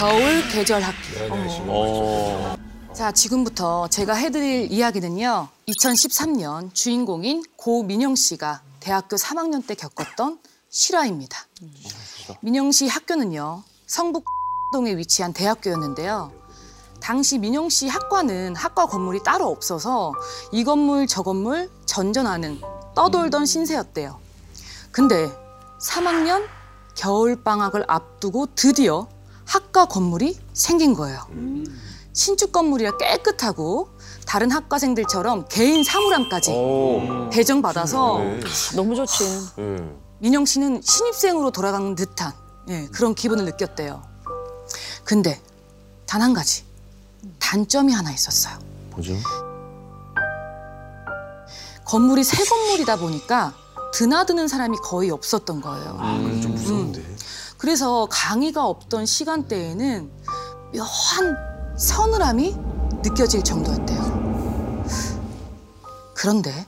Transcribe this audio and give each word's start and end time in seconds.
겨울 0.00 0.48
계절 0.48 0.80
학기. 0.80 0.98
어. 1.68 2.56
자, 2.94 3.12
지금부터 3.12 3.86
제가 3.88 4.14
해드릴 4.14 4.72
이야기는요. 4.72 5.48
2013년 5.68 6.72
주인공인 6.72 7.42
고민영 7.56 8.14
씨가 8.14 8.62
대학교 8.80 9.16
3학년 9.16 9.66
때 9.66 9.74
겪었던 9.74 10.38
실화입니다. 10.70 11.46
민영 12.40 12.72
씨 12.72 12.88
학교는요. 12.88 13.62
성북동에 13.86 14.96
위치한 14.96 15.34
대학교였는데요. 15.34 16.32
당시 17.02 17.36
민영 17.36 17.68
씨 17.68 17.86
학과는 17.86 18.56
학과 18.56 18.86
건물이 18.86 19.22
따로 19.22 19.50
없어서 19.50 20.14
이 20.50 20.64
건물 20.64 21.06
저 21.06 21.22
건물 21.22 21.70
전전하는 21.84 22.58
떠돌던 22.94 23.44
신세였대요. 23.44 24.18
근데 24.92 25.28
3학년 25.82 26.48
겨울 26.94 27.44
방학을 27.44 27.84
앞두고 27.86 28.54
드디어 28.54 29.06
학과 29.50 29.84
건물이 29.86 30.38
생긴 30.52 30.94
거예요. 30.94 31.18
신축 32.12 32.52
건물이라 32.52 32.98
깨끗하고 32.98 33.88
다른 34.24 34.48
학과생들처럼 34.52 35.46
개인 35.48 35.82
사물함까지 35.82 36.52
배정받아서 37.32 38.20
너무 38.76 38.94
좋지. 38.94 39.24
민영 40.20 40.44
씨는 40.44 40.82
신입생으로 40.84 41.50
돌아간 41.50 41.96
듯한 41.96 42.32
예, 42.68 42.86
그런 42.92 43.12
기분을 43.16 43.44
느꼈대요. 43.46 44.02
근데 45.02 45.40
단 46.06 46.22
한 46.22 46.32
가지 46.32 46.62
단점이 47.40 47.92
하나 47.92 48.12
있었어요. 48.12 48.56
뭐죠? 48.90 49.14
건물이 51.86 52.22
새 52.22 52.44
건물이다 52.44 52.96
보니까 52.96 53.52
드나드는 53.94 54.46
사람이 54.46 54.76
거의 54.84 55.10
없었던 55.10 55.60
거예요. 55.60 55.96
아, 55.98 56.14
좀 56.40 56.54
무서운데. 56.54 57.02
그래서 57.60 58.08
강의가 58.10 58.64
없던 58.64 59.04
시간대에는 59.04 60.10
묘한 60.72 61.36
서늘함이 61.76 62.56
느껴질 63.02 63.44
정도였대요. 63.44 64.84
그런데 66.14 66.66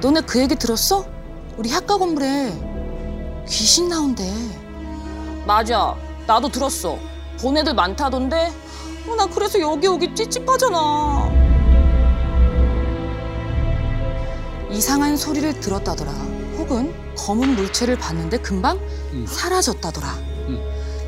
너네 0.00 0.22
그 0.22 0.40
얘기 0.40 0.54
들었어? 0.54 1.04
우리 1.58 1.70
학과 1.70 1.98
건물에 1.98 3.44
귀신 3.46 3.90
나온대. 3.90 4.32
맞아. 5.46 5.94
나도 6.26 6.48
들었어. 6.48 6.98
본 7.42 7.58
애들 7.58 7.74
많다던데. 7.74 8.52
어, 9.06 9.14
나 9.16 9.26
그래서 9.26 9.60
여기 9.60 9.86
오기 9.86 10.14
찝찝하잖아. 10.14 11.30
이상한 14.70 15.14
소리를 15.14 15.60
들었다더라. 15.60 16.10
혹은 16.56 17.01
검은 17.16 17.54
물체를 17.56 17.98
봤는데 17.98 18.38
금방 18.38 18.78
사라졌다더라. 19.26 20.18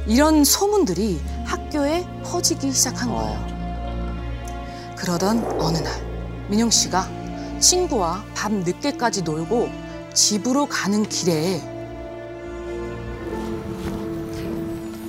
이런 0.07 0.45
소문들이 0.45 1.21
학교에 1.45 2.07
퍼지기 2.25 2.73
시작한 2.73 3.09
거예요. 3.09 3.55
그러던 4.97 5.61
어느 5.61 5.79
날 5.79 5.93
민영 6.49 6.71
씨가 6.71 7.09
친구와 7.59 8.25
밤 8.35 8.61
늦게까지 8.61 9.23
놀고 9.23 9.71
집으로 10.13 10.67
가는 10.67 11.03
길에 11.09 11.63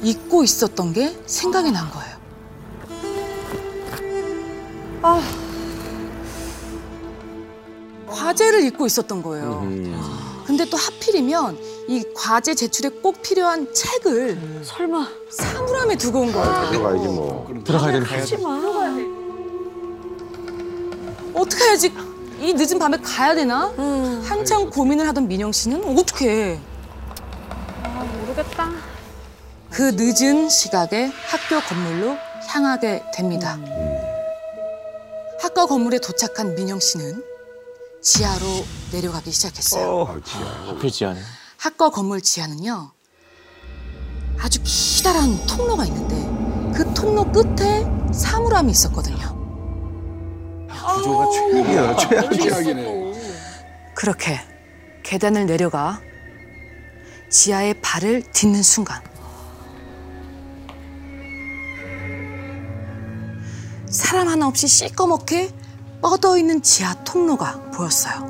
잊고 0.02 0.44
있었던 0.44 0.94
게 0.94 1.18
생각이 1.26 1.72
난 1.72 1.90
거예요. 1.92 2.16
과제를 8.08 8.64
잊고 8.64 8.86
있었던 8.86 9.22
거예요. 9.22 9.64
근데 10.46 10.64
또 10.70 10.78
하필이면 10.78 11.58
이 11.88 12.04
과제 12.14 12.54
제출에 12.56 12.90
꼭 12.90 13.22
필요한 13.22 13.72
책을 13.74 14.62
설마. 14.64 15.08
사물함에 15.32 15.96
두고 15.98 16.20
온 16.22 16.32
거예요. 16.32 16.72
들어가야지 16.72 17.08
뭐. 17.08 17.62
들어가야 17.64 17.92
되는 17.94 18.08
하지 18.08 18.38
마. 18.38 18.60
어떻게 21.34 21.64
해야지? 21.66 21.94
이 22.40 22.54
늦은 22.54 22.80
밤에 22.80 22.98
가야 22.98 23.34
되나? 23.36 23.74
한참 24.24 24.70
고민을 24.70 25.08
하던 25.10 25.28
민영 25.28 25.52
씨는 25.52 25.98
어떻게 25.98 26.60
모르겠다. 28.20 28.70
그 29.72 29.92
늦은 29.96 30.50
시각에 30.50 31.06
학교 31.26 31.60
건물로 31.68 32.16
향하게 32.48 33.04
됩니다. 33.14 33.58
학과 35.42 35.66
건물에 35.66 36.00
도착한 36.00 36.56
민영 36.56 36.80
씨는 36.80 37.22
지하로 38.10 38.46
내려가기 38.92 39.32
시작했어요. 39.32 40.04
아, 40.08 40.22
지야. 40.24 40.46
하필 40.68 40.92
지하네. 40.92 41.20
학과 41.58 41.90
건물 41.90 42.22
지하는요. 42.22 42.92
아주 44.40 44.60
기다란 44.64 45.44
통로가 45.48 45.86
있는데 45.88 46.78
그 46.78 46.94
통로 46.94 47.26
끝에 47.32 47.84
사물함이 48.14 48.72
있었거든요. 48.72 49.34
구조가 50.70 51.32
최악이야, 51.32 51.96
최악이야. 52.38 52.76
그렇게 53.96 54.40
계단을 55.04 55.48
내려가 55.48 56.00
지하에 57.32 57.74
발을 57.82 58.22
딛는 58.34 58.62
순간 58.62 59.02
사람 63.90 64.28
하나 64.28 64.46
없이 64.48 64.68
시꺼멓게 64.68 65.65
뻗어 66.06 66.38
있는 66.38 66.62
지하 66.62 66.94
통로가 67.04 67.72
보였어요. 67.72 68.30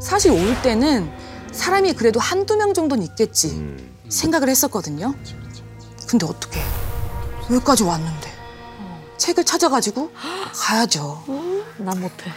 사실 0.00 0.30
올 0.30 0.62
때는 0.62 1.10
사람이 1.50 1.94
그래도 1.94 2.20
한두 2.20 2.56
명 2.56 2.72
정도는 2.72 3.04
있겠지 3.04 3.76
생각을 4.08 4.48
했었거든요. 4.48 5.12
근데 6.06 6.24
어떻게 6.24 6.60
여기까지 7.50 7.82
왔는데 7.82 8.30
책을 9.16 9.42
찾아가지고 9.42 10.12
가야죠. 10.54 11.24
난 11.78 12.00
못해. 12.00 12.30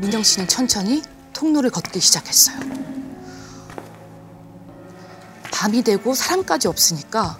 민정 0.00 0.24
씨는 0.24 0.48
천천히 0.48 1.04
통로를 1.32 1.70
걷기 1.70 2.00
시작했어요. 2.00 2.89
밤이 5.60 5.82
되고 5.82 6.14
사람까지 6.14 6.68
없으니까 6.68 7.38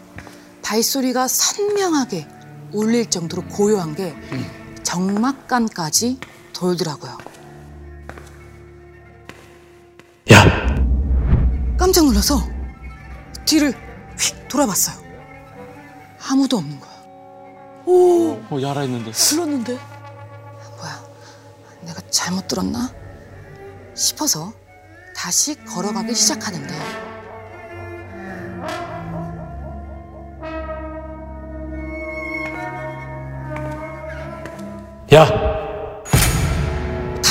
발소리가 0.60 1.26
선명하게 1.26 2.28
울릴 2.70 3.08
정도로 3.08 3.46
고요한 3.46 3.94
게 3.94 4.14
정막감까지 4.82 6.20
돌더라고요. 6.52 7.16
야! 10.32 10.44
깜짝 11.78 12.04
놀라서 12.04 12.46
뒤를 13.46 13.72
휙 14.18 14.48
돌아봤어요. 14.48 15.02
아무도 16.28 16.58
없는 16.58 16.78
거야. 16.78 16.92
어, 17.86 18.60
야라 18.60 18.82
했는데. 18.82 19.12
불렀는데. 19.12 19.78
뭐야, 20.76 21.04
내가 21.86 22.02
잘못 22.10 22.46
들었나? 22.46 22.92
싶어서 23.94 24.52
다시 25.16 25.54
걸어가기 25.64 26.14
시작하는데 26.14 26.99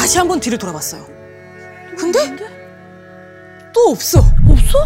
다시 0.10 0.18
한 0.18 0.28
번 0.28 0.40
뒤를 0.40 0.58
돌아봤어요. 0.58 1.06
근데 1.96 2.36
또 3.72 3.92
없어. 3.92 4.22
없어? 4.48 4.86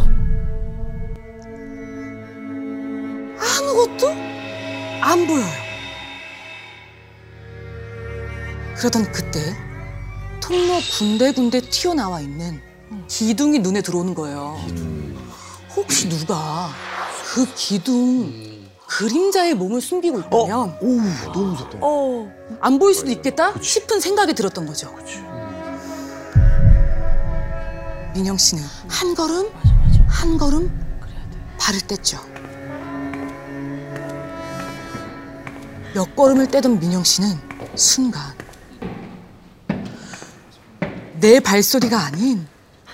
아무것도 3.39 4.09
안 4.99 5.25
보여요. 5.25 5.45
그러던 8.75 9.09
그때 9.13 9.39
통로 10.41 10.81
군데군데 10.99 11.61
튀어나와 11.69 12.19
있는 12.19 12.59
기둥이 13.07 13.59
눈에 13.59 13.81
들어오는 13.81 14.13
거예요. 14.15 14.57
혹시 15.73 16.09
누가 16.09 16.69
그 17.33 17.45
기둥 17.55 18.52
그림자의 18.97 19.55
몸을 19.55 19.81
숨기고 19.81 20.19
있다면 20.19 20.77
오우, 20.79 21.01
너무 21.33 21.51
무섭다. 21.51 21.79
어. 21.81 22.31
안 22.61 22.77
보일 22.77 22.93
수도 22.93 23.09
있겠다 23.09 23.59
싶은 23.59 23.99
생각이 23.99 24.35
들었던 24.35 24.67
거죠. 24.67 24.93
민영 28.13 28.37
씨는 28.37 28.63
한 28.87 29.15
걸음 29.15 29.49
한 30.07 30.37
걸음 30.37 30.71
발을 31.57 31.79
뗐죠. 31.81 32.19
몇 35.95 36.15
걸음을 36.15 36.47
떼던 36.47 36.79
민영 36.79 37.03
씨는 37.03 37.29
순간 37.73 38.21
내 41.19 41.39
발소리가 41.39 41.97
아닌 41.97 42.47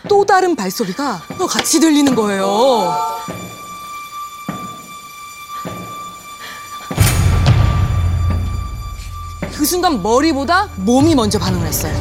또 0.08 0.26
다른 0.26 0.56
발소리가 0.56 1.24
또 1.38 1.46
같이 1.46 1.82
들리는 1.82 2.16
거예요. 2.16 3.49
순간 9.70 10.02
머리보다 10.02 10.68
몸이 10.78 11.14
먼저 11.14 11.38
반응을 11.38 11.68
했어요. 11.68 11.94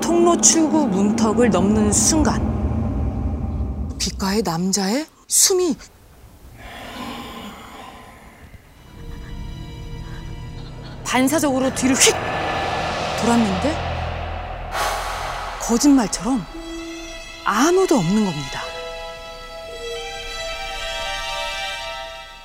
통로 0.00 0.40
출구 0.40 0.88
문턱을 0.88 1.50
넘는 1.50 1.92
순간 1.92 2.42
귓가에 4.00 4.42
남자의 4.42 5.06
숨이 5.28 5.76
반사적으로 11.04 11.72
뒤를 11.76 11.94
휙 11.94 12.12
돌았는데 13.20 13.83
거짓말처럼 15.66 16.44
아무도 17.44 17.96
없는 17.96 18.24
겁니다. 18.24 18.60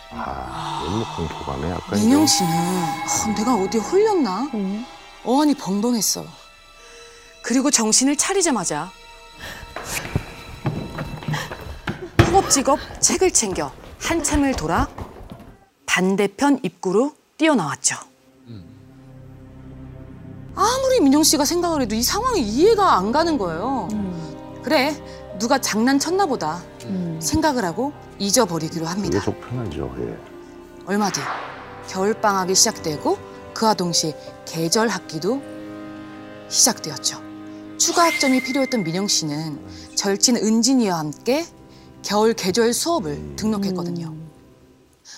너무 0.10 1.06
공포감에 1.16 1.69
약간 1.69 2.00
민영 2.00 2.25
씨는 2.25 2.50
어, 2.51 3.36
내가 3.38 3.56
어디 3.56 3.77
홀렸나? 3.77 4.50
어안이 5.24 5.54
벙벙했어. 5.56 6.25
그리고 7.44 7.69
정신을 7.69 8.16
차리자마자 8.16 8.89
허겁지겁 12.25 12.80
책을 13.01 13.31
챙겨 13.31 13.71
한참을 14.00 14.54
돌아 14.56 14.88
반대편 15.86 16.60
입구로 16.63 17.13
뛰어나왔죠. 17.38 17.98
아무리 20.60 21.00
민영 21.00 21.24
씨가 21.24 21.46
생각을 21.46 21.84
해도 21.84 21.96
이 21.96 22.04
상황이 22.04 22.42
이해가 22.42 22.98
안 22.98 23.14
가는 23.14 23.38
거예요. 23.38 23.88
그래, 24.62 24.94
누가 25.40 25.58
장난쳤나 25.58 26.26
보다 26.26 26.62
생각을 27.20 27.64
하고 27.64 27.94
잊어버리기로 28.20 28.86
합니다. 28.86 29.18
이게 29.18 29.24
속편하죠. 29.24 29.96
예. 30.00 30.18
얼마 30.86 31.10
뒤 31.10 31.22
겨울방학이 31.88 32.54
시작되고 32.56 33.18
그와 33.54 33.74
동시에 33.74 34.18
계절 34.46 34.90
학기도 34.90 35.42
시작되었죠. 36.50 37.22
추가 37.78 38.04
학점이 38.04 38.44
필요했던 38.44 38.84
민영 38.84 39.08
씨는 39.08 39.66
절친 39.96 40.36
은진이와 40.36 41.00
함께 41.00 41.46
겨울 42.04 42.34
계절 42.34 42.74
수업을 42.74 43.38
등록했거든요. 43.38 44.14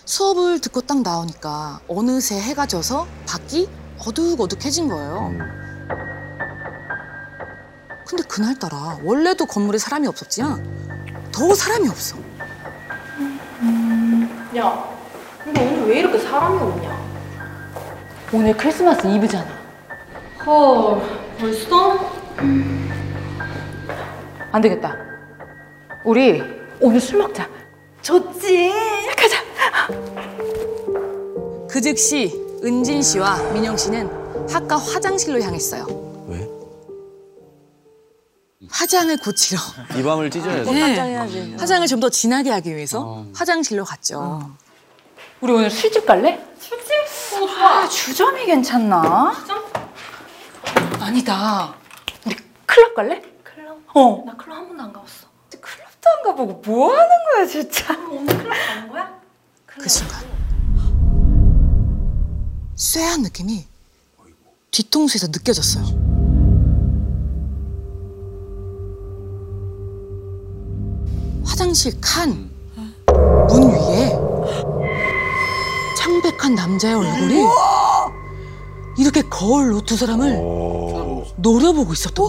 수업을 0.06 0.60
듣고 0.62 0.82
딱 0.82 1.02
나오니까 1.02 1.82
어느새 1.88 2.40
해가 2.40 2.68
져서 2.68 3.08
밖이 3.26 3.68
어둑어둑해진 4.06 4.88
거예요. 4.88 5.32
음. 5.32 5.62
근데 8.08 8.24
그날따라 8.24 9.00
원래도 9.04 9.46
건물에 9.46 9.78
사람이 9.78 10.08
없었지만 10.08 10.64
더 11.32 11.54
사람이 11.54 11.88
없어. 11.88 12.18
야, 14.58 14.90
근데 15.44 15.62
오늘 15.62 15.88
왜 15.88 16.00
이렇게 16.00 16.18
사람이 16.18 16.60
없냐? 16.60 17.02
오늘 18.34 18.58
크리스마스 18.58 19.08
이브잖아. 19.08 19.48
헐, 20.46 21.02
벌써? 21.40 22.12
안 24.52 24.62
되겠다. 24.62 24.98
우리 26.04 26.44
오늘 26.80 27.00
술 27.00 27.20
먹자. 27.20 27.48
좋지. 28.02 28.74
가자. 29.16 29.38
그 31.70 31.80
즉시 31.80 32.41
은진 32.64 33.02
씨와 33.02 33.38
민영 33.54 33.76
씨는 33.76 34.48
학과 34.50 34.78
화장실로 34.78 35.42
향했어요. 35.42 35.86
왜? 36.28 36.48
화장을 38.70 39.16
고치러. 39.18 39.60
이 39.98 40.04
밤을 40.04 40.30
찢어야지. 40.30 40.72
네. 40.72 41.56
화장을 41.58 41.88
좀 41.88 42.00
더 42.00 42.10
진하게 42.10 42.52
하기 42.52 42.76
위해서 42.76 43.26
화장실로 43.36 43.84
갔죠. 43.86 44.52
우리 45.42 45.52
오늘 45.54 45.70
술집 45.72 46.06
갈래? 46.06 46.40
술집? 46.60 46.92
아, 47.60 47.88
주점이 47.88 48.46
괜찮나? 48.46 49.34
아니다. 51.00 51.74
우리 52.26 52.36
클럽 52.66 52.94
갈래? 52.96 53.22
클럽? 53.44 53.78
어. 53.96 54.24
나 54.26 54.36
클럽 54.38 54.58
한 54.58 54.68
번도 54.68 54.84
안 54.84 54.94
가봤어. 54.94 55.28
클럽도 55.50 56.10
안 56.10 56.24
가보고 56.24 56.62
뭐 56.66 56.92
하는 56.94 57.10
거야, 57.34 57.46
진짜? 57.48 57.98
오늘 58.10 58.38
클럽 58.38 58.54
가는 58.68 58.90
거야? 58.90 59.20
그 59.66 59.90
순간 59.90 60.22
쇠한 62.82 63.22
느낌이 63.22 63.68
뒤통수에서 64.72 65.28
느껴졌어요. 65.28 65.86
화장실 71.46 71.96
칸 72.02 72.50
문 73.50 73.70
위에 73.72 74.10
창백한 75.96 76.56
남자의 76.56 76.96
얼굴이 76.96 77.46
이렇게 78.98 79.22
거울로 79.22 79.82
두 79.82 79.96
사람을 79.96 80.38
오. 80.38 81.26
노려보고 81.36 81.94
있었던. 81.94 82.28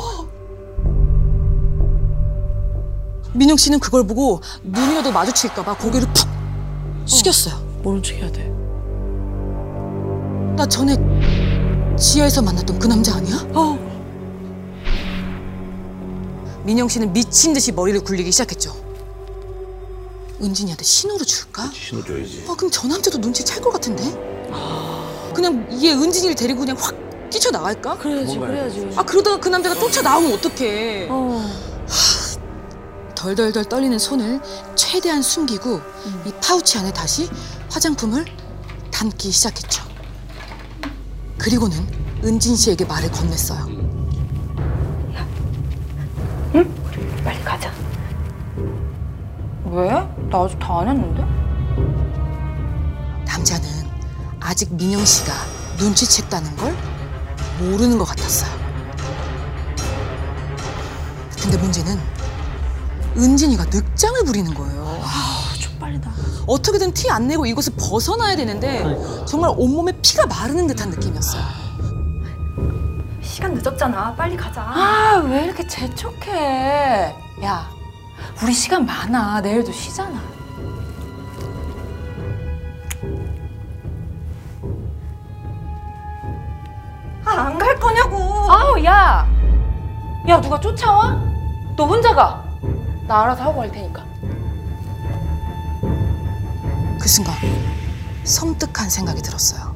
민영 3.32 3.56
씨는 3.56 3.80
그걸 3.80 4.06
보고 4.06 4.42
눈이라도 4.62 5.12
마주칠까봐 5.12 5.78
고개를 5.78 6.08
푹 6.12 6.28
숙였어요. 7.06 7.72
척 8.02 8.14
해야 8.16 8.30
돼. 8.30 8.51
나 10.56 10.66
전에 10.66 10.96
지하에서 11.98 12.42
만났던 12.42 12.78
그 12.78 12.86
남자 12.86 13.14
아니야? 13.16 13.36
어. 13.54 13.78
민영 16.64 16.88
씨는 16.88 17.12
미친 17.12 17.52
듯이 17.52 17.72
머리를 17.72 18.00
굴리기 18.02 18.30
시작했죠. 18.30 18.74
은진이한테 20.40 20.84
신호를 20.84 21.24
줄까? 21.26 21.70
신호 21.72 22.04
줘야지. 22.04 22.44
아, 22.48 22.54
그럼 22.54 22.70
저 22.70 22.86
남자도 22.86 23.20
눈치 23.20 23.44
챌 23.44 23.60
것 23.60 23.72
같은데? 23.72 24.02
그냥 25.34 25.66
얘 25.82 25.92
은진이를 25.92 26.34
데리고 26.34 26.60
그냥 26.60 26.76
확 26.78 26.94
뛰쳐 27.30 27.50
나갈까? 27.50 27.96
그래야지, 27.98 28.38
그래야지. 28.38 28.90
아, 28.96 29.02
그러다가 29.02 29.38
그 29.40 29.48
남자가 29.48 29.74
쫓아 29.74 30.02
나오면 30.02 30.32
어떡해. 30.34 31.08
어. 31.10 31.50
덜덜덜 33.14 33.64
떨리는 33.66 33.98
손을 33.98 34.40
최대한 34.74 35.22
숨기고 35.22 35.80
이 36.26 36.32
파우치 36.42 36.78
안에 36.78 36.92
다시 36.92 37.28
화장품을 37.70 38.24
담기 38.90 39.30
시작했죠. 39.30 39.84
그리고는 41.42 41.76
은진 42.22 42.54
씨에게 42.54 42.84
말을 42.84 43.10
건넸어요. 43.10 43.82
빨리 47.24 47.42
가자. 47.42 47.72
왜? 49.64 49.90
나 49.90 50.44
아직 50.44 50.56
다 50.60 50.78
안 50.80 50.88
했는데? 50.88 51.24
남자는 53.26 53.68
아직 54.38 54.72
민영 54.72 55.04
씨가 55.04 55.32
눈치챘다는 55.78 56.56
걸 56.56 56.76
모르는 57.58 57.98
것 57.98 58.04
같았어요. 58.04 58.50
근데 61.42 61.56
문제는 61.56 61.98
은진이가 63.16 63.64
늑장을 63.64 64.24
부리는 64.24 64.54
거예요. 64.54 65.02
쪽팔리다. 65.60 66.12
어떻게든 66.46 66.92
티 66.92 67.10
안 67.10 67.26
내고 67.28 67.46
이곳을 67.46 67.74
벗어나야 67.78 68.36
되는데 68.36 68.84
정말 69.26 69.52
온몸에 69.56 69.92
피가 70.02 70.26
마르는 70.26 70.66
듯한 70.66 70.90
느낌이었어요. 70.90 71.42
시간 73.20 73.54
늦었잖아. 73.54 74.14
빨리 74.14 74.36
가자. 74.36 74.62
아, 74.62 75.22
왜 75.26 75.44
이렇게 75.44 75.66
재촉해? 75.66 77.14
야, 77.44 77.68
우리 78.42 78.52
시간 78.52 78.84
많아. 78.84 79.40
내일도 79.40 79.72
쉬잖아. 79.72 80.20
아, 87.24 87.30
안 87.30 87.58
갈 87.58 87.78
거냐고. 87.78 88.16
아우, 88.50 88.82
야! 88.84 89.26
야, 90.28 90.40
누가 90.40 90.58
쫓아와? 90.60 91.20
너 91.76 91.84
혼자 91.86 92.14
가. 92.14 92.44
나 93.06 93.22
알아서 93.22 93.44
하고 93.44 93.58
갈 93.60 93.70
테니까. 93.70 94.02
그 97.02 97.08
순간 97.08 97.34
섬뜩한 98.22 98.88
생각이 98.88 99.20
들었어요. 99.22 99.74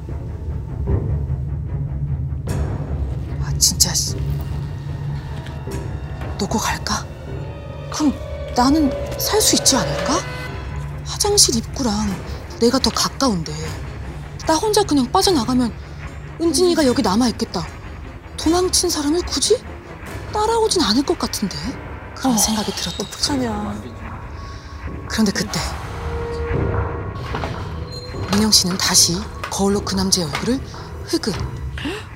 아 3.43 3.53
진짜 3.59 3.93
씨. 3.93 4.15
놓고 6.39 6.57
갈까? 6.57 7.05
그럼 7.93 8.15
나는 8.55 8.93
살 9.19 9.41
수 9.43 9.57
있지 9.57 9.75
않을까? 9.75 10.21
화장실 11.05 11.57
입구랑 11.57 12.15
내가 12.61 12.79
더 12.79 12.91
가까운데 12.91 13.53
나 14.47 14.55
혼자 14.55 14.85
그냥 14.85 15.11
빠져나가면 15.11 15.73
은진이가 16.41 16.87
여기 16.87 17.03
남아 17.03 17.27
있겠다. 17.31 17.67
도망친 18.37 18.89
사람을 18.89 19.23
굳이 19.23 19.61
따라오진 20.33 20.81
않을 20.81 21.03
것 21.05 21.19
같은데 21.19 21.57
그런 22.15 22.39
생각이 22.39 22.71
들었던 22.71 23.05
거죠. 23.11 23.33
그런데 25.09 25.33
그때 25.33 25.59
민영 28.37 28.51
씨는 28.51 28.77
다시 28.77 29.17
거울로 29.51 29.81
그 29.81 29.95
남자의 29.95 30.29
얼굴을 30.29 30.61
흐긋 31.07 31.35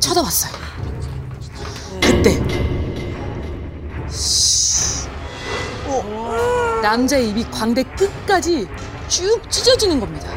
쳐다봤어요. 0.01 0.53
그때 1.99 2.39
어, 5.87 6.81
남자의 6.83 7.31
입이 7.31 7.51
광대 7.51 7.83
끝까지 7.83 8.69
쭉 9.09 9.41
찢어지는 9.51 9.99
겁니다. 9.99 10.31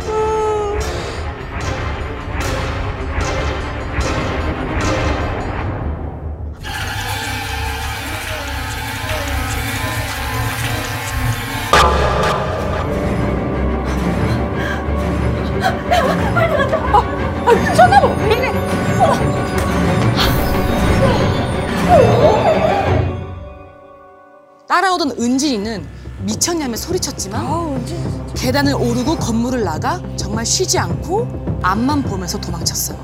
따라오던 24.74 25.12
은진이는 25.20 25.88
미쳤냐며 26.26 26.76
소리쳤지만 26.78 28.34
계단을 28.34 28.74
오르고 28.74 29.18
건물을 29.18 29.64
나가 29.64 30.02
정말 30.18 30.48
쉬지 30.48 30.80
않고 30.80 31.60
앞만 31.62 32.02
보면서 32.02 32.42
도망쳤어요. 32.42 32.98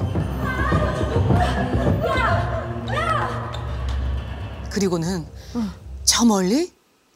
그리고는 4.72 5.28
저 6.06 6.26
멀리 6.26 6.74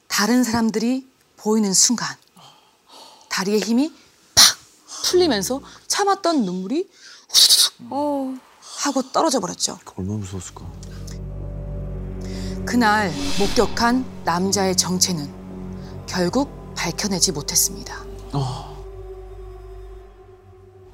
다른 0.07 0.43
사람들이 0.43 1.07
보이는 1.37 1.73
순간 1.73 2.15
다리에 3.29 3.57
힘이 3.57 3.91
팍 4.35 4.45
풀리면서 5.05 5.61
참았던 5.87 6.45
눈물이 6.45 6.87
후두둑 7.27 8.37
하고 8.83 9.01
떨어져 9.11 9.39
버렸죠. 9.39 9.79
얼마나 9.95 10.19
무서웠을까. 10.19 10.63
그날 12.65 13.11
목격한 13.39 14.05
남자의 14.23 14.75
정체는 14.75 15.27
결국 16.07 16.49
밝혀내지 16.75 17.31
못했습니다. 17.31 17.95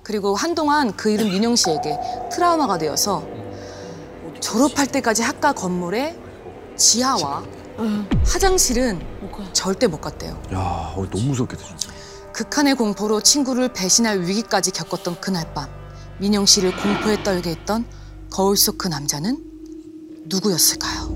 그리고 0.04 0.36
한동안 0.36 0.96
그 0.96 1.10
일은 1.12 1.30
민영 1.30 1.56
씨에게 1.56 1.98
트라우마가 2.32 2.78
되어서 2.78 3.24
졸업할 4.42 4.88
때까지 4.88 5.22
학과 5.22 5.54
건물에 5.54 6.18
지하와 6.76 7.44
화장실은 8.26 9.00
절대 9.54 9.88
못 9.88 10.02
갔대요. 10.02 10.42
야, 10.54 10.94
어, 10.96 11.06
너무 11.10 11.28
무섭겠다 11.28 11.64
진짜. 11.64 11.90
극한의 12.34 12.76
공포로 12.76 13.22
친구를 13.22 13.72
배신할 13.74 14.22
위기까지 14.22 14.72
겪었던 14.72 15.20
그날 15.22 15.54
밤 15.54 15.70
민영 16.20 16.46
씨를 16.46 16.76
공포에 16.76 17.22
떨게 17.24 17.52
했던 17.52 17.86
거울 18.32 18.58
속 18.58 18.78
그 18.78 18.88
남자는 18.88 19.44
누구였을까요? 20.26 21.16